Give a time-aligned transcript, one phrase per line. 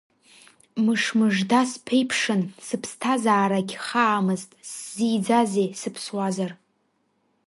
[0.83, 6.51] Мыш-мыжда сԥеиԥшын, сыԥсҭазаарагь хаамызт, сзиӡазеи, сыԥсуазар?